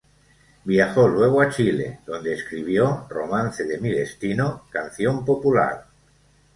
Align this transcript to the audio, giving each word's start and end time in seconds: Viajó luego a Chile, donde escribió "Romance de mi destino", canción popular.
Viajó 0.65 1.07
luego 1.07 1.41
a 1.43 1.49
Chile, 1.51 1.99
donde 2.07 2.33
escribió 2.33 3.05
"Romance 3.07 3.65
de 3.65 3.77
mi 3.77 3.89
destino", 3.91 4.63
canción 4.71 5.23
popular. 5.23 5.85